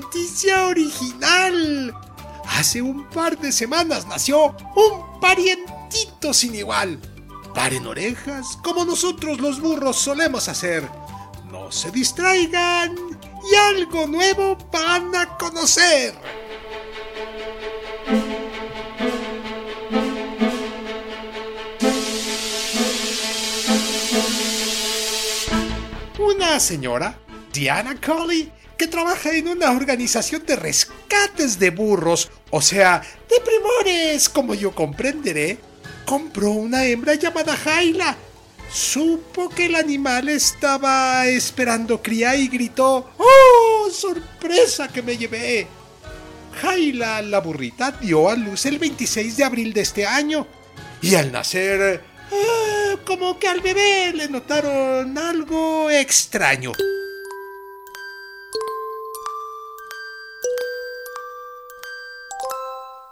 Noticia 0.00 0.66
original. 0.66 1.94
Hace 2.46 2.82
un 2.82 3.08
par 3.08 3.38
de 3.38 3.50
semanas 3.50 4.06
nació 4.06 4.54
un 4.76 5.20
parientito 5.20 6.34
sin 6.34 6.54
igual. 6.54 7.00
Paren 7.54 7.86
orejas 7.86 8.58
como 8.62 8.84
nosotros 8.84 9.40
los 9.40 9.58
burros 9.60 9.96
solemos 9.96 10.48
hacer. 10.48 10.86
No 11.50 11.72
se 11.72 11.90
distraigan 11.90 12.94
y 13.50 13.54
algo 13.54 14.06
nuevo 14.06 14.58
van 14.70 15.16
a 15.16 15.38
conocer. 15.38 16.14
Una 26.18 26.60
señora, 26.60 27.18
Diana 27.50 27.98
Colley, 27.98 28.52
que 28.76 28.86
trabaja 28.86 29.32
en 29.32 29.48
una 29.48 29.72
organización 29.72 30.44
de 30.46 30.56
rescates 30.56 31.58
de 31.58 31.70
burros, 31.70 32.30
o 32.50 32.60
sea, 32.60 33.02
de 33.28 33.36
primores, 33.40 34.28
como 34.28 34.54
yo 34.54 34.74
comprenderé, 34.74 35.58
compró 36.04 36.50
una 36.50 36.84
hembra 36.84 37.14
llamada 37.14 37.56
Jaila. 37.56 38.16
Supo 38.70 39.48
que 39.48 39.66
el 39.66 39.76
animal 39.76 40.28
estaba 40.28 41.26
esperando 41.26 42.02
cría 42.02 42.36
y 42.36 42.48
gritó, 42.48 43.10
¡Oh, 43.16 43.88
sorpresa 43.90 44.88
que 44.88 45.02
me 45.02 45.16
llevé! 45.16 45.66
Jaila, 46.60 47.22
la 47.22 47.40
burrita, 47.40 47.92
dio 47.92 48.28
a 48.28 48.34
luz 48.34 48.66
el 48.66 48.78
26 48.78 49.36
de 49.36 49.44
abril 49.44 49.72
de 49.72 49.82
este 49.82 50.06
año. 50.06 50.46
Y 51.00 51.14
al 51.14 51.30
nacer, 51.30 52.02
ah, 52.32 52.96
como 53.04 53.38
que 53.38 53.46
al 53.46 53.60
bebé 53.60 54.12
le 54.14 54.28
notaron 54.28 55.16
algo 55.16 55.90
extraño. 55.90 56.72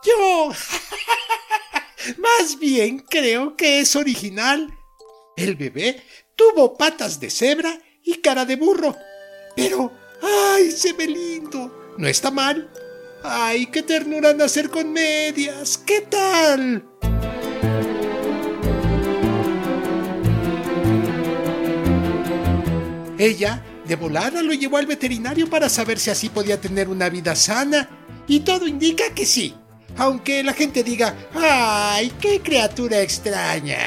Yo 0.04 0.48
más 2.18 2.58
bien 2.58 2.98
creo 2.98 3.56
que 3.56 3.80
es 3.80 3.96
original. 3.96 4.68
El 5.36 5.56
bebé 5.56 6.02
tuvo 6.36 6.76
patas 6.76 7.18
de 7.20 7.30
cebra 7.30 7.78
y 8.02 8.16
cara 8.16 8.44
de 8.44 8.56
burro. 8.56 8.94
Pero, 9.56 9.92
¡ay, 10.22 10.70
se 10.70 10.92
ve 10.92 11.06
lindo! 11.06 11.94
No 11.96 12.06
está 12.06 12.30
mal. 12.30 12.70
¡Ay, 13.22 13.66
qué 13.66 13.82
ternura 13.82 14.34
nacer 14.34 14.68
con 14.68 14.92
medias! 14.92 15.78
¿Qué 15.78 16.02
tal? 16.02 16.86
Ella, 23.16 23.64
de 23.86 23.96
volada, 23.96 24.42
lo 24.42 24.52
llevó 24.52 24.76
al 24.76 24.86
veterinario 24.86 25.48
para 25.48 25.70
saber 25.70 25.98
si 25.98 26.10
así 26.10 26.28
podía 26.28 26.60
tener 26.60 26.88
una 26.88 27.08
vida 27.08 27.34
sana. 27.34 27.88
Y 28.26 28.40
todo 28.40 28.66
indica 28.66 29.14
que 29.14 29.24
sí. 29.24 29.54
Aunque 29.96 30.42
la 30.42 30.52
gente 30.52 30.82
diga, 30.82 31.14
¡ay, 31.34 32.12
qué 32.20 32.40
criatura 32.40 33.00
extraña! 33.00 33.78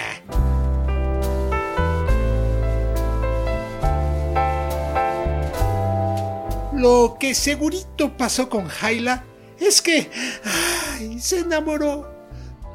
Lo 6.73 7.17
que 7.19 7.33
segurito 7.33 8.15
pasó 8.15 8.47
con 8.49 8.67
Jaila 8.67 9.23
es 9.59 9.81
que 9.81 10.09
ay, 10.43 11.19
se 11.19 11.39
enamoró, 11.39 12.07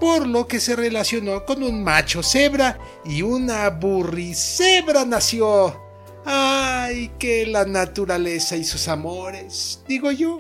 por 0.00 0.26
lo 0.26 0.48
que 0.48 0.58
se 0.58 0.74
relacionó 0.74 1.46
con 1.46 1.62
un 1.62 1.84
macho 1.84 2.22
cebra 2.22 2.78
y 3.04 3.22
una 3.22 3.70
burricebra 3.70 5.04
nació. 5.04 5.80
Ay, 6.24 7.12
que 7.18 7.46
la 7.46 7.64
naturaleza 7.64 8.56
y 8.56 8.64
sus 8.64 8.88
amores, 8.88 9.82
digo 9.86 10.10
yo. 10.10 10.38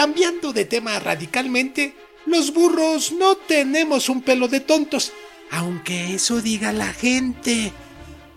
Cambiando 0.00 0.54
de 0.54 0.64
tema 0.64 0.98
radicalmente, 0.98 1.94
los 2.24 2.54
burros 2.54 3.12
no 3.12 3.36
tenemos 3.36 4.08
un 4.08 4.22
pelo 4.22 4.48
de 4.48 4.60
tontos, 4.60 5.12
aunque 5.50 6.14
eso 6.14 6.40
diga 6.40 6.72
la 6.72 6.90
gente. 6.94 7.70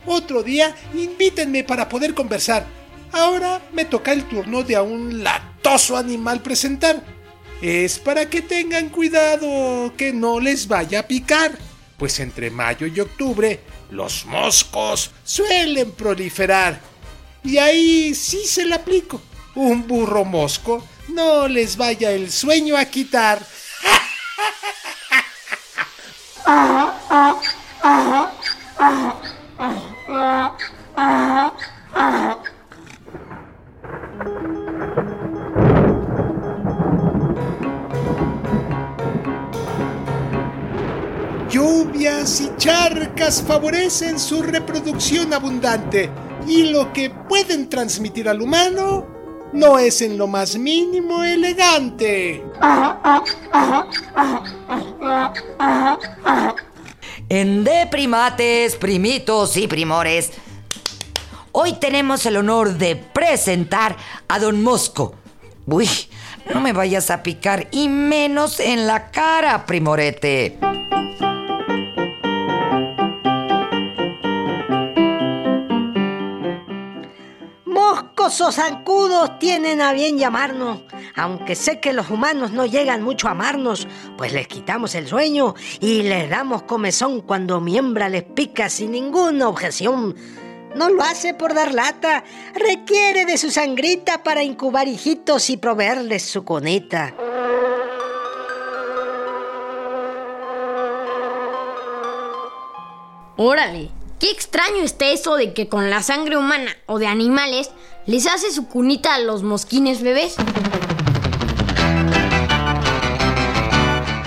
Otro 0.05 0.43
día 0.43 0.75
invítenme 0.93 1.63
para 1.63 1.87
poder 1.87 2.13
conversar. 2.13 2.67
Ahora 3.13 3.61
me 3.71 3.85
toca 3.85 4.11
el 4.11 4.25
turno 4.25 4.63
de 4.63 4.75
a 4.75 4.81
un 4.81 5.23
latoso 5.23 5.95
animal 5.95 6.41
presentar. 6.41 7.01
Es 7.61 7.97
para 7.97 8.29
que 8.29 8.41
tengan 8.41 8.89
cuidado 8.89 9.93
que 9.95 10.11
no 10.11 10.41
les 10.41 10.67
vaya 10.67 10.99
a 10.99 11.07
picar, 11.07 11.57
pues 11.97 12.19
entre 12.19 12.51
mayo 12.51 12.87
y 12.87 12.99
octubre 12.99 13.61
los 13.89 14.25
moscos 14.25 15.11
suelen 15.23 15.91
proliferar. 15.93 16.81
Y 17.41 17.57
ahí 17.57 18.13
sí 18.15 18.41
se 18.45 18.65
le 18.65 18.75
aplico. 18.75 19.21
Un 19.55 19.87
burro 19.87 20.25
mosco 20.25 20.83
no 21.09 21.47
les 21.47 21.77
vaya 21.77 22.11
el 22.11 22.31
sueño 22.31 22.77
a 22.77 22.85
quitar. 22.85 23.39
Lluvias 41.49 42.41
y 42.41 42.51
charcas 42.57 43.43
favorecen 43.45 44.19
su 44.19 44.41
reproducción 44.41 45.33
abundante 45.33 46.09
y 46.47 46.71
lo 46.71 46.91
que 46.91 47.09
pueden 47.09 47.69
transmitir 47.69 48.27
al 48.27 48.41
humano 48.41 49.12
no 49.53 49.79
es 49.79 50.01
en 50.01 50.17
lo 50.17 50.27
más 50.27 50.57
mínimo 50.57 51.23
elegante. 51.23 52.43
En 57.29 57.63
De 57.63 57.87
Primates, 57.89 58.75
Primitos 58.75 59.55
y 59.57 59.67
Primores, 59.67 60.31
hoy 61.51 61.73
tenemos 61.73 62.25
el 62.25 62.37
honor 62.37 62.77
de 62.77 62.95
presentar 62.95 63.95
a 64.27 64.39
Don 64.39 64.61
Mosco. 64.63 65.15
Uy, 65.65 65.87
no 66.53 66.59
me 66.59 66.73
vayas 66.73 67.09
a 67.09 67.23
picar 67.23 67.67
y 67.71 67.87
menos 67.87 68.59
en 68.59 68.87
la 68.87 69.11
cara, 69.11 69.65
primorete. 69.65 70.57
Moscos 78.23 78.47
o 78.47 78.51
zancudos 78.53 79.37
tienen 79.37 79.81
a 79.81 79.91
bien 79.91 80.17
llamarnos. 80.17 80.83
Aunque 81.13 81.55
sé 81.55 81.81
que 81.81 81.91
los 81.91 82.09
humanos 82.09 82.51
no 82.51 82.65
llegan 82.65 83.01
mucho 83.03 83.27
a 83.27 83.31
amarnos, 83.31 83.85
pues 84.17 84.31
les 84.31 84.47
quitamos 84.47 84.95
el 84.95 85.09
sueño 85.09 85.55
y 85.81 86.03
les 86.03 86.29
damos 86.29 86.63
comezón 86.63 87.19
cuando 87.19 87.59
mi 87.59 87.77
hembra 87.77 88.07
les 88.07 88.23
pica 88.23 88.69
sin 88.69 88.91
ninguna 88.91 89.49
objeción. 89.49 90.15
No 90.73 90.89
lo 90.89 91.03
hace 91.03 91.33
por 91.33 91.53
dar 91.53 91.73
lata, 91.73 92.23
requiere 92.55 93.25
de 93.25 93.37
su 93.37 93.51
sangrita 93.51 94.23
para 94.23 94.41
incubar 94.41 94.87
hijitos 94.87 95.49
y 95.49 95.57
proveerles 95.57 96.23
su 96.23 96.45
conita. 96.45 97.13
Órale, 103.35 103.89
qué 104.17 104.31
extraño 104.31 104.81
está 104.81 105.09
eso 105.09 105.35
de 105.35 105.53
que 105.53 105.67
con 105.67 105.89
la 105.89 106.01
sangre 106.01 106.37
humana 106.37 106.71
o 106.85 106.99
de 106.99 107.07
animales 107.07 107.69
les 108.05 108.27
hace 108.27 108.51
su 108.51 108.67
cunita 108.67 109.15
a 109.15 109.19
los 109.19 109.43
mosquines 109.43 110.01
bebés. 110.01 110.35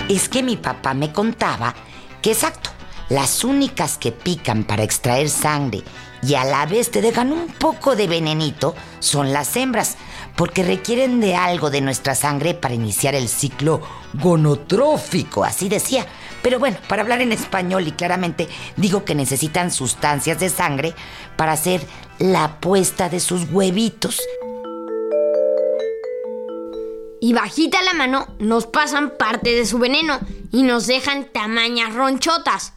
Es 0.09 0.29
que 0.29 0.41
mi 0.41 0.57
papá 0.57 0.93
me 0.93 1.11
contaba 1.11 1.75
que 2.21 2.31
exacto, 2.31 2.69
las 3.09 3.43
únicas 3.43 3.97
que 3.97 4.11
pican 4.11 4.63
para 4.63 4.83
extraer 4.83 5.29
sangre 5.29 5.83
y 6.23 6.33
a 6.33 6.43
la 6.43 6.65
vez 6.65 6.91
te 6.91 7.01
dejan 7.01 7.31
un 7.31 7.47
poco 7.47 7.95
de 7.95 8.07
venenito 8.07 8.73
son 8.99 9.31
las 9.31 9.55
hembras, 9.55 9.97
porque 10.35 10.63
requieren 10.63 11.19
de 11.19 11.35
algo 11.35 11.69
de 11.69 11.81
nuestra 11.81 12.15
sangre 12.15 12.53
para 12.53 12.73
iniciar 12.73 13.15
el 13.15 13.27
ciclo 13.27 13.81
gonotrófico, 14.13 15.43
así 15.43 15.69
decía. 15.69 16.05
Pero 16.47 16.59
bueno, 16.59 16.77
para 16.87 17.01
hablar 17.01 17.19
en 17.19 17.33
español 17.33 17.89
y 17.89 17.91
claramente 17.91 18.47
digo 18.77 19.03
que 19.03 19.15
necesitan 19.15 19.69
sustancias 19.69 20.39
de 20.39 20.47
sangre 20.47 20.93
para 21.35 21.51
hacer 21.51 21.85
la 22.19 22.61
puesta 22.61 23.09
de 23.09 23.19
sus 23.19 23.51
huevitos. 23.51 24.21
Y 27.19 27.33
bajita 27.33 27.81
la 27.81 27.91
mano 27.91 28.33
nos 28.39 28.65
pasan 28.65 29.17
parte 29.17 29.55
de 29.55 29.65
su 29.65 29.77
veneno 29.77 30.21
y 30.53 30.63
nos 30.63 30.87
dejan 30.87 31.25
tamañas 31.25 31.93
ronchotas. 31.93 32.71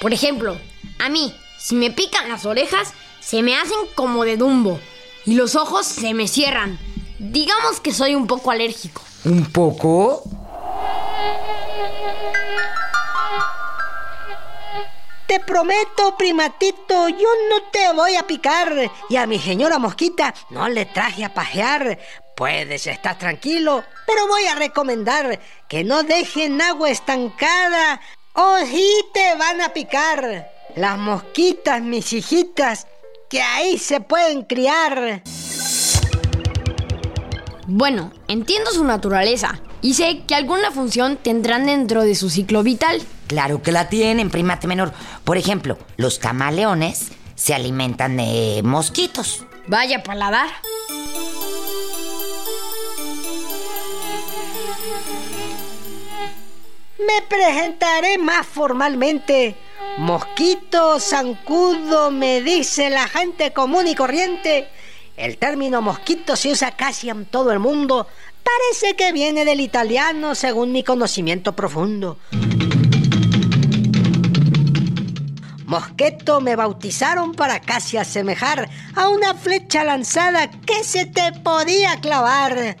Por 0.00 0.12
ejemplo, 0.12 0.58
a 0.98 1.08
mí, 1.10 1.32
si 1.60 1.76
me 1.76 1.92
pican 1.92 2.28
las 2.28 2.44
orejas, 2.44 2.92
se 3.20 3.44
me 3.44 3.54
hacen 3.54 3.78
como 3.94 4.24
de 4.24 4.36
dumbo 4.36 4.80
y 5.24 5.34
los 5.36 5.54
ojos 5.54 5.86
se 5.86 6.12
me 6.12 6.26
cierran. 6.26 6.76
Digamos 7.20 7.78
que 7.78 7.92
soy 7.92 8.16
un 8.16 8.26
poco 8.26 8.50
alérgico. 8.50 9.00
¿Un 9.24 9.44
poco? 9.44 10.43
Te 15.26 15.40
prometo, 15.40 16.16
primatito, 16.16 17.08
yo 17.08 17.28
no 17.48 17.62
te 17.72 17.92
voy 17.92 18.14
a 18.14 18.24
picar. 18.24 18.72
Y 19.08 19.16
a 19.16 19.26
mi 19.26 19.38
señora 19.38 19.78
mosquita 19.78 20.34
no 20.50 20.68
le 20.68 20.84
traje 20.84 21.24
a 21.24 21.34
pajear. 21.34 21.98
Puedes 22.36 22.86
estar 22.86 23.18
tranquilo, 23.18 23.82
pero 24.06 24.28
voy 24.28 24.44
a 24.46 24.54
recomendar 24.54 25.40
que 25.68 25.82
no 25.82 26.02
dejen 26.02 26.60
agua 26.60 26.90
estancada 26.90 28.00
o 28.34 28.58
sí 28.66 28.88
te 29.12 29.34
van 29.36 29.60
a 29.60 29.70
picar. 29.70 30.52
Las 30.76 30.98
mosquitas, 30.98 31.80
mis 31.80 32.12
hijitas, 32.12 32.86
que 33.30 33.40
ahí 33.40 33.78
se 33.78 34.00
pueden 34.00 34.42
criar. 34.42 35.22
Bueno, 37.66 38.12
entiendo 38.28 38.70
su 38.72 38.84
naturaleza 38.84 39.60
y 39.84 39.92
sé 39.92 40.22
que 40.26 40.34
alguna 40.34 40.70
función 40.70 41.18
tendrán 41.18 41.66
dentro 41.66 42.04
de 42.04 42.14
su 42.14 42.30
ciclo 42.30 42.62
vital. 42.62 43.02
Claro 43.26 43.60
que 43.60 43.70
la 43.70 43.90
tienen, 43.90 44.30
primate 44.30 44.66
menor. 44.66 44.94
Por 45.24 45.36
ejemplo, 45.36 45.76
los 45.98 46.18
camaleones 46.18 47.12
se 47.34 47.52
alimentan 47.52 48.16
de 48.16 48.62
mosquitos. 48.64 49.44
Vaya 49.66 50.02
paladar. 50.02 50.48
Me 56.98 57.20
presentaré 57.28 58.16
más 58.16 58.46
formalmente. 58.46 59.54
Mosquito, 59.98 60.98
zancudo, 60.98 62.10
me 62.10 62.40
dice 62.40 62.88
la 62.88 63.06
gente 63.06 63.52
común 63.52 63.86
y 63.86 63.94
corriente. 63.94 64.66
El 65.18 65.36
término 65.36 65.82
mosquito 65.82 66.36
se 66.36 66.50
usa 66.50 66.72
casi 66.72 67.10
en 67.10 67.26
todo 67.26 67.52
el 67.52 67.58
mundo. 67.58 68.08
Parece 68.44 68.94
que 68.96 69.12
viene 69.12 69.44
del 69.44 69.60
italiano 69.60 70.34
según 70.34 70.72
mi 70.72 70.84
conocimiento 70.84 71.56
profundo. 71.56 72.18
Mosqueto 75.66 76.40
me 76.40 76.54
bautizaron 76.54 77.34
para 77.34 77.60
casi 77.60 77.96
asemejar 77.96 78.68
a 78.94 79.08
una 79.08 79.34
flecha 79.34 79.82
lanzada 79.82 80.50
que 80.50 80.84
se 80.84 81.06
te 81.06 81.32
podía 81.42 82.00
clavar. 82.00 82.76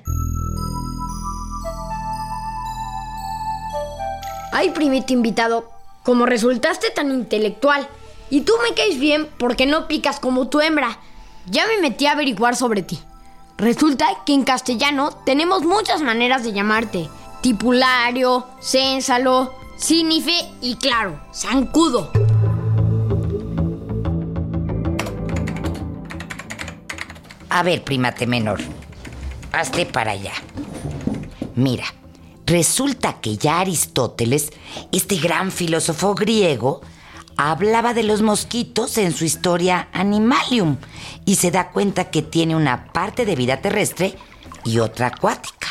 Ay, 4.52 4.70
primito 4.70 5.12
invitado, 5.12 5.72
como 6.04 6.26
resultaste 6.26 6.90
tan 6.90 7.10
intelectual 7.10 7.88
y 8.30 8.42
tú 8.42 8.52
me 8.62 8.74
caes 8.74 9.00
bien 9.00 9.28
porque 9.38 9.66
no 9.66 9.88
picas 9.88 10.20
como 10.20 10.48
tu 10.48 10.60
hembra, 10.60 11.00
ya 11.46 11.66
me 11.66 11.78
metí 11.78 12.06
a 12.06 12.12
averiguar 12.12 12.54
sobre 12.54 12.82
ti. 12.82 13.00
Resulta 13.64 14.24
que 14.26 14.34
en 14.34 14.44
castellano 14.44 15.08
tenemos 15.24 15.62
muchas 15.62 16.02
maneras 16.02 16.44
de 16.44 16.52
llamarte. 16.52 17.08
Tipulario, 17.40 18.46
cénsalo, 18.60 19.54
sínife 19.78 20.34
y 20.60 20.76
claro, 20.76 21.18
zancudo. 21.32 22.12
A 27.48 27.62
ver, 27.62 27.82
primate 27.82 28.26
menor, 28.26 28.60
hazte 29.50 29.86
para 29.86 30.10
allá. 30.10 30.34
Mira, 31.54 31.86
resulta 32.44 33.22
que 33.22 33.38
ya 33.38 33.60
Aristóteles, 33.60 34.52
este 34.92 35.16
gran 35.16 35.50
filósofo 35.50 36.14
griego, 36.14 36.82
hablaba 37.36 37.94
de 37.94 38.02
los 38.02 38.22
mosquitos 38.22 38.98
en 38.98 39.12
su 39.12 39.24
historia 39.24 39.88
Animalium 39.92 40.76
y 41.24 41.36
se 41.36 41.50
da 41.50 41.70
cuenta 41.70 42.10
que 42.10 42.22
tiene 42.22 42.56
una 42.56 42.92
parte 42.92 43.24
de 43.24 43.36
vida 43.36 43.60
terrestre 43.60 44.16
y 44.64 44.78
otra 44.78 45.08
acuática. 45.08 45.68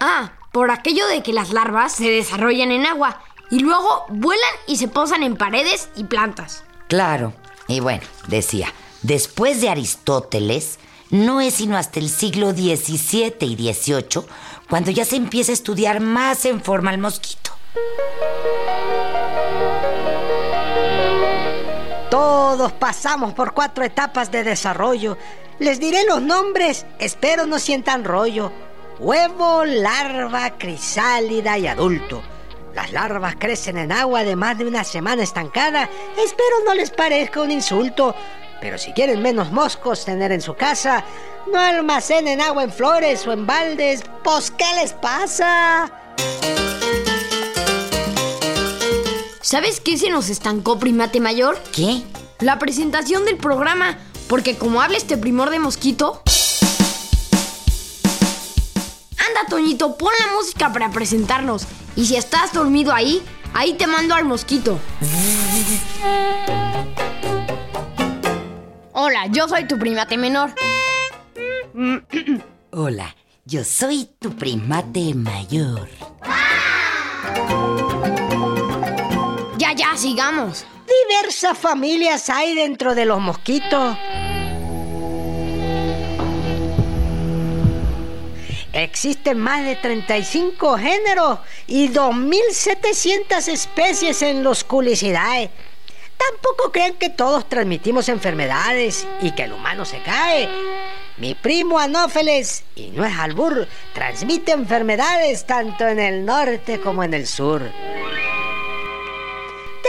Ah, 0.00 0.32
por 0.52 0.70
aquello 0.70 1.06
de 1.08 1.22
que 1.22 1.32
las 1.32 1.52
larvas 1.52 1.92
se 1.92 2.10
desarrollan 2.10 2.70
en 2.70 2.86
agua 2.86 3.22
y 3.50 3.60
luego 3.60 4.06
vuelan 4.08 4.54
y 4.66 4.76
se 4.76 4.88
posan 4.88 5.22
en 5.22 5.36
paredes 5.36 5.88
y 5.96 6.04
plantas. 6.04 6.64
Claro, 6.88 7.32
y 7.68 7.80
bueno, 7.80 8.02
decía, 8.28 8.72
después 9.02 9.60
de 9.60 9.68
Aristóteles, 9.68 10.78
no 11.10 11.40
es 11.40 11.54
sino 11.54 11.76
hasta 11.76 12.00
el 12.00 12.08
siglo 12.08 12.50
XVII 12.52 13.36
y 13.40 13.72
XVIII 13.72 14.26
cuando 14.68 14.90
ya 14.90 15.04
se 15.04 15.16
empieza 15.16 15.52
a 15.52 15.54
estudiar 15.54 16.00
más 16.00 16.44
en 16.44 16.60
forma 16.60 16.92
el 16.92 16.98
mosquito. 16.98 17.52
Todos 22.10 22.72
pasamos 22.72 23.34
por 23.34 23.52
cuatro 23.52 23.84
etapas 23.84 24.30
de 24.30 24.44
desarrollo. 24.44 25.18
Les 25.58 25.80
diré 25.80 26.04
los 26.04 26.22
nombres, 26.22 26.86
espero 26.98 27.46
no 27.46 27.58
sientan 27.58 28.04
rollo. 28.04 28.52
Huevo, 28.98 29.64
larva, 29.64 30.50
crisálida 30.56 31.58
y 31.58 31.66
adulto. 31.66 32.22
Las 32.74 32.92
larvas 32.92 33.36
crecen 33.38 33.78
en 33.78 33.90
agua 33.90 34.22
de 34.22 34.36
más 34.36 34.58
de 34.58 34.66
una 34.66 34.84
semana 34.84 35.22
estancada. 35.22 35.88
Espero 36.16 36.56
no 36.64 36.74
les 36.74 36.90
parezca 36.90 37.40
un 37.40 37.50
insulto. 37.50 38.14
Pero 38.60 38.78
si 38.78 38.92
quieren 38.92 39.22
menos 39.22 39.50
moscos 39.50 40.04
tener 40.04 40.32
en 40.32 40.40
su 40.40 40.54
casa, 40.54 41.04
no 41.52 41.58
almacenen 41.58 42.40
agua 42.40 42.64
en 42.64 42.72
flores 42.72 43.26
o 43.26 43.32
en 43.32 43.46
baldes. 43.46 44.02
Pues, 44.22 44.50
¿qué 44.50 44.66
les 44.80 44.92
pasa? 44.92 45.90
¿Sabes 49.46 49.78
qué 49.78 49.96
se 49.96 50.10
nos 50.10 50.28
estancó, 50.28 50.80
primate 50.80 51.20
mayor? 51.20 51.56
¿Qué? 51.72 52.02
La 52.40 52.58
presentación 52.58 53.24
del 53.24 53.36
programa, 53.36 53.96
porque 54.26 54.56
como 54.56 54.82
habla 54.82 54.96
este 54.96 55.16
primor 55.16 55.50
de 55.50 55.60
mosquito... 55.60 56.20
Anda, 59.16 59.48
Toñito, 59.48 59.96
pon 59.96 60.10
la 60.18 60.34
música 60.34 60.72
para 60.72 60.90
presentarnos. 60.90 61.62
Y 61.94 62.06
si 62.06 62.16
estás 62.16 62.52
dormido 62.54 62.92
ahí, 62.92 63.22
ahí 63.54 63.74
te 63.74 63.86
mando 63.86 64.16
al 64.16 64.24
mosquito. 64.24 64.80
Hola, 68.94 69.28
yo 69.28 69.46
soy 69.46 69.68
tu 69.68 69.78
primate 69.78 70.18
menor. 70.18 70.50
Hola, 72.72 73.14
yo 73.44 73.62
soy 73.62 74.10
tu 74.18 74.34
primate 74.34 75.14
mayor. 75.14 75.88
Sigamos. 79.96 80.66
Diversas 81.08 81.56
familias 81.56 82.28
hay 82.28 82.54
dentro 82.54 82.94
de 82.94 83.06
los 83.06 83.18
mosquitos. 83.18 83.96
Existen 88.74 89.38
más 89.38 89.64
de 89.64 89.76
35 89.76 90.76
géneros 90.76 91.38
y 91.66 91.88
2.700 91.88 93.48
especies 93.48 94.20
en 94.20 94.44
los 94.44 94.64
culicidades. 94.64 95.48
Tampoco 96.18 96.72
crean 96.72 96.94
que 96.94 97.08
todos 97.08 97.48
transmitimos 97.48 98.10
enfermedades 98.10 99.06
y 99.22 99.30
que 99.30 99.44
el 99.44 99.54
humano 99.54 99.86
se 99.86 100.02
cae. 100.02 100.46
Mi 101.16 101.34
primo 101.34 101.78
Anófeles, 101.78 102.64
y 102.74 102.88
no 102.88 103.02
es 103.06 103.16
albur, 103.18 103.66
transmite 103.94 104.52
enfermedades 104.52 105.46
tanto 105.46 105.88
en 105.88 105.98
el 105.98 106.26
norte 106.26 106.80
como 106.80 107.02
en 107.02 107.14
el 107.14 107.26
sur. 107.26 107.62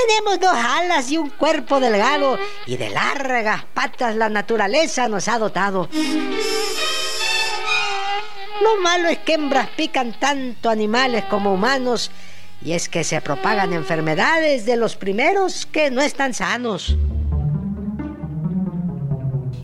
Tenemos 0.07 0.39
dos 0.39 0.55
alas 0.55 1.11
y 1.11 1.17
un 1.17 1.29
cuerpo 1.29 1.81
delgado 1.81 2.37
y 2.65 2.77
de 2.77 2.89
largas 2.89 3.65
patas 3.73 4.15
la 4.15 4.29
naturaleza 4.29 5.09
nos 5.09 5.27
ha 5.27 5.37
dotado. 5.37 5.89
Lo 8.61 8.81
malo 8.81 9.09
es 9.09 9.17
que 9.19 9.33
hembras 9.33 9.67
pican 9.75 10.17
tanto 10.17 10.69
animales 10.69 11.25
como 11.25 11.53
humanos 11.53 12.09
y 12.61 12.71
es 12.71 12.87
que 12.87 13.03
se 13.03 13.19
propagan 13.19 13.73
enfermedades 13.73 14.65
de 14.65 14.77
los 14.77 14.95
primeros 14.95 15.65
que 15.65 15.91
no 15.91 16.01
están 16.01 16.33
sanos. 16.33 16.95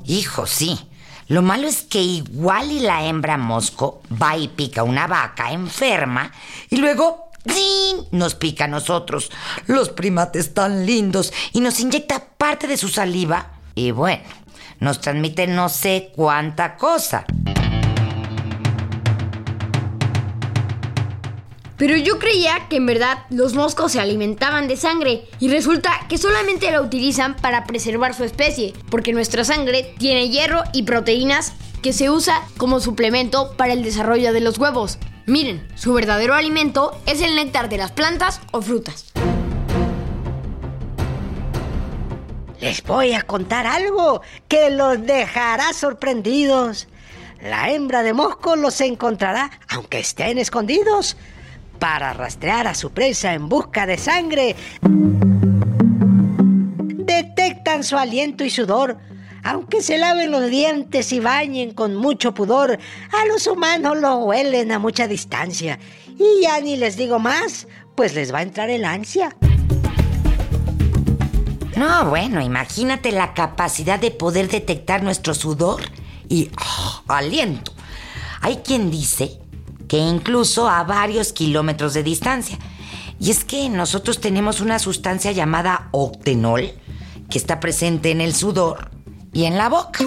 Hijo, 0.05 0.45
sí. 0.45 0.77
Lo 1.29 1.41
malo 1.41 1.67
es 1.67 1.83
que 1.83 2.01
igual 2.01 2.69
y 2.69 2.81
la 2.81 3.05
hembra 3.05 3.37
mosco 3.37 4.01
va 4.21 4.35
y 4.35 4.49
pica 4.49 4.83
una 4.83 5.07
vaca 5.07 5.53
enferma 5.53 6.33
y 6.69 6.77
luego 6.77 7.31
¡zin! 7.51 8.07
nos 8.11 8.35
pica 8.35 8.65
a 8.65 8.67
nosotros, 8.67 9.31
los 9.67 9.89
primates 9.89 10.53
tan 10.53 10.85
lindos, 10.85 11.33
y 11.51 11.61
nos 11.61 11.79
inyecta 11.79 12.25
parte 12.37 12.67
de 12.67 12.77
su 12.77 12.89
saliva 12.89 13.53
y 13.75 13.91
bueno, 13.91 14.23
nos 14.79 15.01
transmite 15.01 15.47
no 15.47 15.69
sé 15.69 16.11
cuánta 16.15 16.77
cosa. 16.77 17.25
Pero 21.77 21.97
yo 21.97 22.19
creía 22.19 22.67
que 22.69 22.77
en 22.77 22.85
verdad 22.85 23.25
los 23.29 23.55
moscos 23.55 23.91
se 23.91 23.99
alimentaban 23.99 24.67
de 24.67 24.77
sangre 24.77 25.25
y 25.39 25.49
resulta 25.49 25.91
que 26.07 26.17
solamente 26.17 26.71
la 26.71 26.81
utilizan 26.81 27.35
para 27.35 27.65
preservar 27.65 28.13
su 28.13 28.23
especie, 28.23 28.73
porque 28.89 29.11
nuestra 29.11 29.43
sangre 29.43 29.93
tiene 29.97 30.29
hierro 30.29 30.63
y 30.71 30.83
proteínas 30.83 31.53
que 31.81 31.91
se 31.91 32.09
usa 32.09 32.41
como 32.57 32.79
suplemento 32.79 33.53
para 33.57 33.73
el 33.73 33.83
desarrollo 33.83 34.31
de 34.31 34.39
los 34.39 34.59
huevos. 34.59 34.97
Miren, 35.25 35.65
su 35.75 35.93
verdadero 35.93 36.33
alimento 36.33 36.99
es 37.05 37.21
el 37.21 37.35
néctar 37.35 37.69
de 37.69 37.77
las 37.77 37.91
plantas 37.91 38.41
o 38.51 38.61
frutas. 38.61 39.13
Les 42.59 42.83
voy 42.83 43.13
a 43.13 43.21
contar 43.21 43.65
algo 43.65 44.21
que 44.49 44.69
los 44.69 45.01
dejará 45.05 45.71
sorprendidos. 45.71 46.89
La 47.41 47.71
hembra 47.71 48.03
de 48.03 48.13
mosco 48.13 48.57
los 48.57 48.79
encontrará, 48.81 49.49
aunque 49.69 49.99
estén 49.99 50.37
escondidos, 50.37 51.15
para 51.79 52.13
rastrear 52.13 52.67
a 52.67 52.75
su 52.75 52.91
presa 52.91 53.33
en 53.33 53.47
busca 53.47 53.85
de 53.85 53.97
sangre. 53.97 54.55
Detectan 56.81 57.83
su 57.85 57.97
aliento 57.97 58.43
y 58.43 58.49
sudor. 58.49 58.97
Aunque 59.43 59.81
se 59.81 59.97
laven 59.97 60.31
los 60.31 60.49
dientes 60.49 61.11
y 61.11 61.19
bañen 61.19 61.73
con 61.73 61.95
mucho 61.95 62.33
pudor, 62.33 62.79
a 63.11 63.25
los 63.27 63.45
humanos 63.45 63.97
lo 63.97 64.19
huelen 64.19 64.71
a 64.71 64.79
mucha 64.79 65.07
distancia. 65.07 65.79
Y 66.17 66.43
ya 66.43 66.61
ni 66.61 66.77
les 66.77 66.95
digo 66.95 67.19
más, 67.19 67.67
pues 67.95 68.15
les 68.15 68.33
va 68.33 68.39
a 68.39 68.43
entrar 68.43 68.69
el 68.69 68.85
ansia. 68.85 69.35
No, 71.75 72.05
bueno, 72.05 72.39
imagínate 72.39 73.11
la 73.11 73.33
capacidad 73.33 73.99
de 73.99 74.11
poder 74.11 74.47
detectar 74.47 75.03
nuestro 75.03 75.33
sudor 75.33 75.81
y 76.29 76.49
ah, 76.55 77.01
aliento. 77.09 77.73
Hay 78.39 78.57
quien 78.57 78.91
dice 78.91 79.39
que 79.89 79.97
incluso 79.97 80.69
a 80.69 80.83
varios 80.83 81.33
kilómetros 81.33 81.93
de 81.93 82.03
distancia. 82.03 82.57
Y 83.19 83.31
es 83.31 83.43
que 83.43 83.67
nosotros 83.69 84.21
tenemos 84.21 84.61
una 84.61 84.79
sustancia 84.79 85.33
llamada 85.33 85.89
octenol 85.91 86.71
que 87.29 87.37
está 87.37 87.59
presente 87.59 88.11
en 88.11 88.21
el 88.21 88.33
sudor 88.33 88.92
y 89.33 89.45
en 89.45 89.57
la 89.57 89.67
boca. 89.67 90.05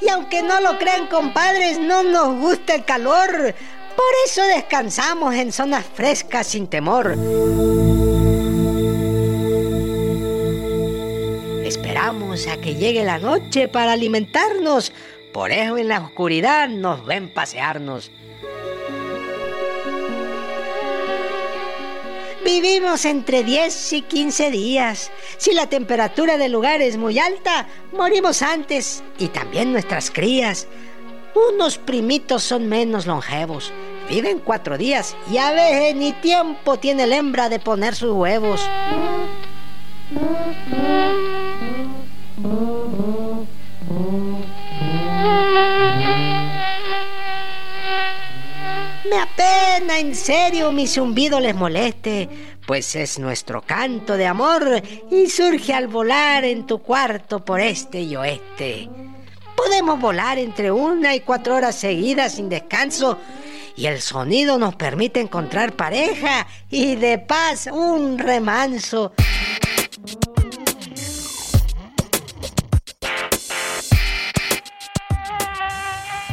Y 0.00 0.08
aunque 0.08 0.42
no 0.42 0.60
lo 0.60 0.78
crean, 0.78 1.06
compadres, 1.08 1.78
no 1.80 2.02
nos 2.02 2.36
gusta 2.36 2.74
el 2.74 2.84
calor. 2.84 3.54
Por 3.96 4.12
eso 4.26 4.42
descansamos 4.44 5.34
en 5.34 5.52
zonas 5.52 5.84
frescas 5.94 6.46
sin 6.46 6.68
temor. 6.68 7.16
Esperamos 11.64 12.46
a 12.46 12.56
que 12.58 12.74
llegue 12.74 13.04
la 13.04 13.18
noche 13.18 13.68
para 13.68 13.92
alimentarnos. 13.92 14.92
Por 15.32 15.52
eso 15.52 15.78
en 15.78 15.88
la 15.88 16.00
oscuridad 16.00 16.68
nos 16.68 17.04
ven 17.04 17.32
pasearnos. 17.32 18.10
Vivimos 22.52 23.04
entre 23.04 23.44
10 23.44 23.92
y 23.92 24.02
15 24.02 24.50
días. 24.50 25.12
Si 25.36 25.52
la 25.52 25.68
temperatura 25.68 26.36
del 26.36 26.50
lugar 26.50 26.82
es 26.82 26.96
muy 26.96 27.16
alta, 27.16 27.68
morimos 27.92 28.42
antes 28.42 29.04
y 29.20 29.28
también 29.28 29.70
nuestras 29.70 30.10
crías. 30.10 30.66
Unos 31.52 31.78
primitos 31.78 32.42
son 32.42 32.68
menos 32.68 33.06
longevos. 33.06 33.72
Viven 34.08 34.40
cuatro 34.40 34.76
días 34.76 35.16
y 35.30 35.38
a 35.38 35.52
veces 35.52 35.94
ni 35.94 36.12
tiempo 36.12 36.76
tiene 36.76 37.06
la 37.06 37.18
hembra 37.18 37.48
de 37.48 37.60
poner 37.60 37.94
sus 37.94 38.10
huevos. 38.10 38.60
En 50.00 50.14
serio 50.14 50.72
mi 50.72 50.86
zumbido 50.86 51.40
les 51.40 51.54
moleste, 51.54 52.26
pues 52.66 52.96
es 52.96 53.18
nuestro 53.18 53.60
canto 53.60 54.16
de 54.16 54.26
amor 54.26 54.82
y 55.10 55.28
surge 55.28 55.74
al 55.74 55.88
volar 55.88 56.42
en 56.44 56.66
tu 56.66 56.78
cuarto 56.78 57.44
por 57.44 57.60
este 57.60 58.00
y 58.00 58.16
oeste. 58.16 58.88
Podemos 59.54 60.00
volar 60.00 60.38
entre 60.38 60.72
una 60.72 61.14
y 61.14 61.20
cuatro 61.20 61.54
horas 61.54 61.76
seguidas 61.76 62.36
sin 62.36 62.48
descanso 62.48 63.18
y 63.76 63.86
el 63.86 64.00
sonido 64.00 64.58
nos 64.58 64.74
permite 64.74 65.20
encontrar 65.20 65.76
pareja 65.76 66.46
y 66.70 66.96
de 66.96 67.18
paz 67.18 67.68
un 67.70 68.18
remanso. 68.18 69.12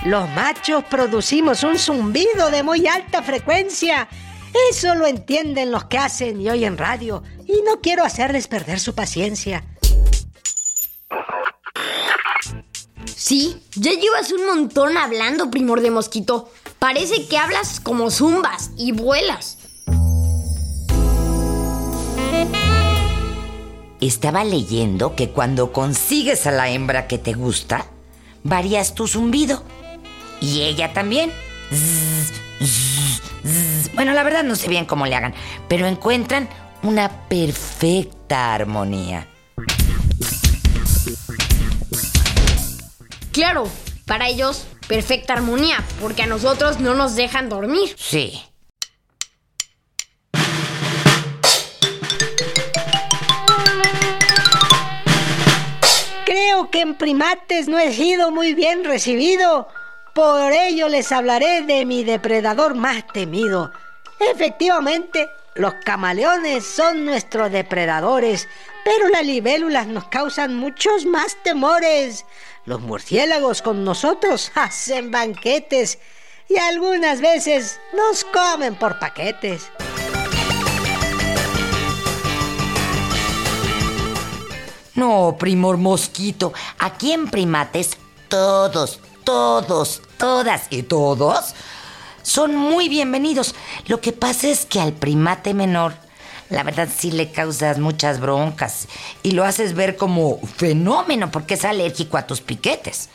Los 0.07 0.29
machos 0.29 0.85
producimos 0.85 1.63
un 1.63 1.77
zumbido 1.77 2.49
de 2.49 2.63
muy 2.63 2.87
alta 2.87 3.21
frecuencia. 3.21 4.07
Eso 4.71 4.95
lo 4.95 5.05
entienden 5.05 5.69
los 5.69 5.83
que 5.83 5.97
hacen 5.97 6.39
y 6.39 6.49
oyen 6.49 6.77
radio. 6.77 7.23
Y 7.45 7.61
no 7.65 7.81
quiero 7.81 8.05
hacerles 8.05 8.47
perder 8.47 8.79
su 8.79 8.95
paciencia. 8.95 9.65
Sí, 13.17 13.61
ya 13.75 13.91
llevas 13.91 14.31
un 14.31 14.45
montón 14.45 14.95
hablando, 14.95 15.51
primor 15.51 15.81
de 15.81 15.91
mosquito. 15.91 16.53
Parece 16.79 17.27
que 17.27 17.37
hablas 17.37 17.81
como 17.81 18.09
zumbas 18.09 18.71
y 18.77 18.93
vuelas. 18.93 19.57
Estaba 23.99 24.45
leyendo 24.45 25.17
que 25.17 25.31
cuando 25.31 25.73
consigues 25.73 26.47
a 26.47 26.51
la 26.51 26.69
hembra 26.69 27.07
que 27.07 27.17
te 27.17 27.33
gusta, 27.33 27.87
varías 28.45 28.95
tu 28.95 29.05
zumbido. 29.05 29.63
Y 30.41 30.62
ella 30.62 30.94
también. 30.94 31.32
Zzz, 31.72 32.34
zzz, 32.62 33.22
zzz. 33.44 33.94
Bueno, 33.94 34.13
la 34.13 34.24
verdad 34.24 34.44
no 34.44 34.56
sé 34.56 34.67
bien 34.67 34.86
cómo 34.86 35.06
le 35.06 35.15
hagan, 35.15 35.34
pero 35.67 35.88
encuentran 35.88 36.48
una 36.84 37.10
perfecta 37.27 38.53
armonía. 38.53 39.27
Claro, 43.32 43.70
para 44.06 44.27
ellos, 44.27 44.65
perfecta 44.88 45.34
armonía, 45.34 45.84
porque 46.01 46.24
a 46.24 46.27
nosotros 46.27 46.79
no 46.79 46.96
nos 46.96 47.15
dejan 47.15 47.50
dormir. 47.50 47.96
Sí. 47.98 48.41
Creo 56.25 56.72
que 56.72 56.82
en 56.82 56.96
primates 56.96 57.67
no 57.67 57.77
he 57.79 57.94
sido 57.94 58.32
muy 58.32 58.53
bien 58.53 58.84
recibido. 58.84 59.67
Por 60.17 60.51
ello 60.51 60.89
les 60.89 61.12
hablaré 61.12 61.62
de 61.62 61.86
mi 61.86 62.03
depredador 62.03 62.74
más 62.74 63.05
temido. 63.13 63.71
Efectivamente, 64.19 65.29
los 65.53 65.75
camaleones 65.86 66.65
son 66.65 67.05
nuestros 67.05 67.51
depredadores, 67.51 68.47
pero 68.83 69.09
las 69.09 69.24
libélulas 69.24 69.86
nos 69.86 70.07
causan 70.07 70.55
muchos 70.55 71.05
más 71.05 71.38
temores. 71.43 72.25
Los 72.65 72.81
murciélagos 72.81 73.62
con 73.62 73.83
nosotros 73.83 74.51
hacen 74.55 75.12
banquetes 75.12 76.00
y 76.50 76.57
algunas 76.57 77.21
veces 77.21 77.79
nos 77.93 78.24
comen 78.24 78.74
por 78.74 78.97
paquetes. 78.97 79.69
No, 84.95 85.36
primor 85.38 85.77
mosquito. 85.77 86.53
Aquí 86.79 87.12
en 87.12 87.29
primates, 87.29 88.00
todos, 88.29 89.00
todos, 89.24 90.01
todas 90.17 90.67
y 90.69 90.83
todos 90.83 91.53
son 92.24 92.55
muy 92.55 92.89
bienvenidos. 92.89 93.55
Lo 93.88 94.01
que 94.01 94.12
pasa 94.12 94.50
es 94.50 94.65
que 94.65 94.81
al 94.81 94.93
primate 94.93 95.53
menor, 95.53 95.93
la 96.50 96.63
verdad 96.63 96.89
sí 96.93 97.12
le 97.12 97.31
causas 97.31 97.79
muchas 97.79 98.19
broncas 98.19 98.88
y 99.24 99.31
lo 99.31 99.45
haces 99.45 99.74
ver 99.74 99.95
como 99.95 100.39
fenómeno 100.57 101.31
porque 101.31 101.53
es 101.53 101.63
alérgico 101.63 102.17
a 102.17 102.27
tus 102.27 102.41
piquetes. 102.41 103.09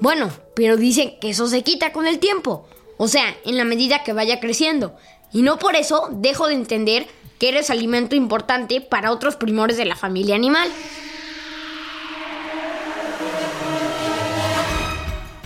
Bueno, 0.00 0.30
pero 0.54 0.76
dicen 0.76 1.18
que 1.20 1.30
eso 1.30 1.46
se 1.46 1.62
quita 1.62 1.92
con 1.92 2.06
el 2.06 2.18
tiempo. 2.18 2.68
O 2.98 3.08
sea, 3.08 3.36
en 3.44 3.56
la 3.56 3.64
medida 3.64 4.02
que 4.02 4.12
vaya 4.12 4.40
creciendo. 4.40 4.96
Y 5.32 5.42
no 5.42 5.58
por 5.58 5.76
eso 5.76 6.08
dejo 6.12 6.48
de 6.48 6.54
entender 6.54 7.06
que 7.38 7.48
eres 7.48 7.70
alimento 7.70 8.16
importante 8.16 8.80
para 8.80 9.12
otros 9.12 9.36
primores 9.36 9.76
de 9.76 9.84
la 9.84 9.96
familia 9.96 10.34
animal. 10.34 10.68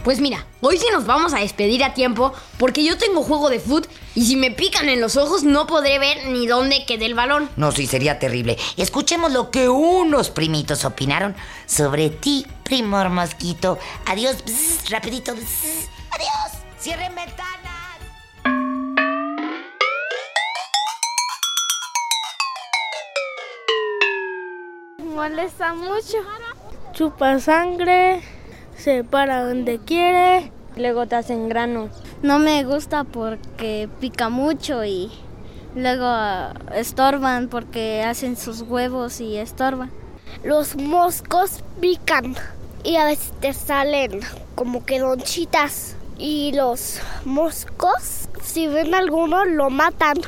Pues 0.04 0.20
mira, 0.20 0.46
hoy 0.60 0.78
sí 0.78 0.86
nos 0.92 1.04
vamos 1.04 1.34
a 1.34 1.38
despedir 1.38 1.84
a 1.84 1.94
tiempo 1.94 2.32
porque 2.58 2.84
yo 2.84 2.96
tengo 2.96 3.22
juego 3.22 3.50
de 3.50 3.60
foot 3.60 3.86
y 4.14 4.24
si 4.24 4.36
me 4.36 4.50
pican 4.50 4.88
en 4.88 5.00
los 5.00 5.16
ojos 5.16 5.42
no 5.42 5.66
podré 5.66 5.98
ver 5.98 6.26
ni 6.28 6.46
dónde 6.46 6.84
quede 6.86 7.06
el 7.06 7.14
balón. 7.14 7.50
No, 7.56 7.70
sí, 7.70 7.86
sería 7.86 8.18
terrible. 8.18 8.56
Escuchemos 8.76 9.32
lo 9.32 9.50
que 9.50 9.68
unos 9.68 10.30
primitos 10.30 10.84
opinaron 10.84 11.34
sobre 11.66 12.10
ti, 12.10 12.46
primor 12.64 13.10
mosquito. 13.10 13.78
Adiós, 14.06 14.42
bzz, 14.44 14.90
rapidito. 14.90 15.34
bzz. 15.34 15.88
Adiós. 16.12 16.62
Cierren 16.80 17.14
ventanas. 17.14 17.60
molesta 25.20 25.74
mucho. 25.74 26.18
Chupa 26.94 27.38
sangre, 27.38 28.22
se 28.80 29.04
para 29.04 29.44
donde 29.44 29.78
quiere. 29.78 30.50
Luego 30.76 31.06
te 31.06 31.16
hacen 31.16 31.48
granos. 31.48 31.90
No 32.22 32.38
me 32.38 32.64
gusta 32.64 33.04
porque 33.04 33.88
pica 34.00 34.28
mucho 34.28 34.84
y 34.84 35.10
luego 35.74 36.04
ah, 36.06 36.54
estorban 36.74 37.48
porque 37.48 38.02
hacen 38.02 38.36
sus 38.36 38.62
huevos 38.62 39.20
y 39.20 39.36
estorban. 39.36 39.90
Los 40.44 40.76
moscos 40.76 41.62
pican 41.80 42.34
y 42.82 42.96
a 42.96 43.04
veces 43.04 43.32
te 43.40 43.52
salen 43.52 44.20
como 44.54 44.84
que 44.84 45.00
donchitas. 45.00 45.96
Y 46.18 46.52
los 46.52 47.00
moscos, 47.24 48.28
si 48.42 48.66
ven 48.66 48.94
alguno, 48.94 49.44
lo 49.44 49.70
matan. 49.70 50.18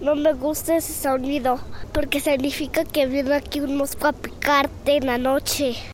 No 0.00 0.16
me 0.16 0.32
gusta 0.32 0.76
ese 0.76 0.92
sonido 0.92 1.60
porque 1.92 2.18
significa 2.20 2.84
que 2.84 3.06
viene 3.06 3.34
aquí 3.36 3.60
un 3.60 3.76
mosco 3.76 4.08
a 4.08 4.12
picarte 4.12 4.96
en 4.96 5.06
la 5.06 5.18
noche. 5.18 5.91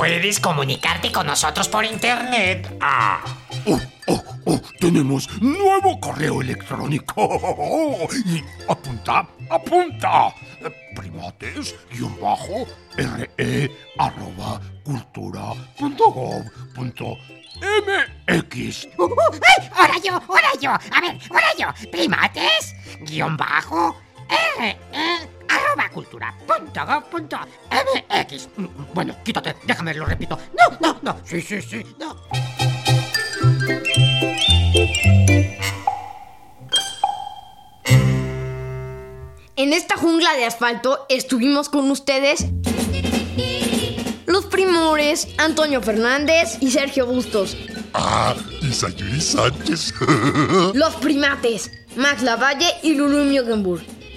Puedes 0.00 0.40
comunicarte 0.40 1.12
con 1.12 1.26
nosotros 1.26 1.68
por 1.68 1.84
internet. 1.84 2.74
Ah. 2.80 3.22
Oh, 3.66 3.78
oh, 4.06 4.24
oh, 4.46 4.60
tenemos 4.78 5.28
nuevo 5.42 6.00
correo 6.00 6.40
electrónico. 6.40 8.08
Y 8.24 8.42
apunta, 8.66 9.28
apunta. 9.50 10.34
Primates, 10.96 11.74
guion 11.92 12.18
bajo, 12.18 12.66
re, 12.96 13.70
arroba, 13.98 14.58
cultura, 14.84 15.52
punto 15.78 16.10
gov, 16.10 16.44
punto 16.74 17.18
mx. 17.60 18.88
Uh, 18.96 19.02
uh, 19.04 19.14
¡Ay! 19.34 19.70
¡Ahora 19.76 19.94
yo! 20.02 20.14
¡Ahora 20.14 20.50
yo! 20.62 20.70
A 20.70 21.00
ver, 21.02 21.18
ahora 21.28 21.48
yo. 21.58 21.90
Primates, 21.90 22.74
guion 23.02 23.36
bajo, 23.36 23.94
re, 24.58 24.78
arroba 25.70 25.88
cultura, 25.90 26.34
punto 26.46 26.80
gov, 26.86 27.04
punto 27.10 27.36
mx. 27.70 28.48
Mm, 28.56 28.66
Bueno, 28.94 29.14
quítate, 29.24 29.56
déjame, 29.64 29.94
lo 29.94 30.04
repito. 30.04 30.38
No, 30.58 30.76
no, 30.80 30.98
no. 31.02 31.20
Sí, 31.24 31.40
sí, 31.40 31.60
sí. 31.62 31.84
No. 31.98 32.16
En 39.56 39.72
esta 39.72 39.96
jungla 39.96 40.34
de 40.36 40.46
asfalto 40.46 41.04
estuvimos 41.08 41.68
con 41.68 41.90
ustedes 41.90 42.46
los 44.26 44.46
primores 44.46 45.28
Antonio 45.38 45.82
Fernández 45.82 46.56
y 46.60 46.70
Sergio 46.70 47.04
Bustos. 47.06 47.56
Ah, 47.92 48.34
y 48.62 48.72
Sayuri 48.72 49.20
Sánchez. 49.20 49.92
Los 50.74 50.94
primates 50.96 51.72
Max 51.96 52.22
Lavalle 52.22 52.68
y 52.84 52.94
Lulu 52.94 53.24
Miogenburg. 53.24 53.82